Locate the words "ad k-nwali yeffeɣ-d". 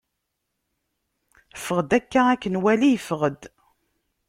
2.33-3.41